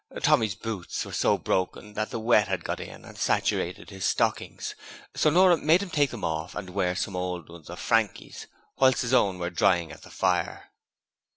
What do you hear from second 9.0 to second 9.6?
his own were